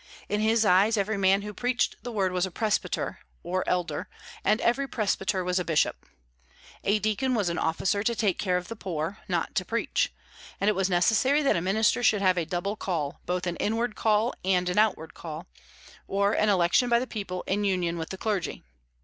[0.27, 4.09] In his eyes every man who preached the word was a presbyter, or elder;
[4.43, 6.07] and every presbyter was a bishop.
[6.83, 10.11] A deacon was an officer to take care of the poor, not to preach.
[10.59, 13.95] And it was necessary that a minister should have a double call, both an inward
[13.95, 15.45] call and an outward one,
[16.07, 18.63] or an election by the people in union with the clergy.